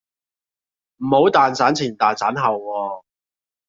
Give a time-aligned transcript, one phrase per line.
[0.97, 3.03] 唔好蛋散前蛋散後喎